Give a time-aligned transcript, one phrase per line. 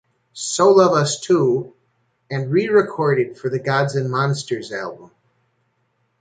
[0.33, 1.75] So Love Us Too"
[2.31, 5.11] and re-recorded for the "Gods and Monsters" album.